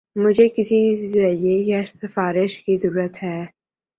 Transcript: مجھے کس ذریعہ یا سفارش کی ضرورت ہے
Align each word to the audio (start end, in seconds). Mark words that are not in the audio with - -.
مجھے 0.15 0.47
کس 0.49 0.69
ذریعہ 1.11 1.57
یا 1.65 1.81
سفارش 1.87 2.57
کی 2.63 2.77
ضرورت 2.77 3.23
ہے 3.23 3.39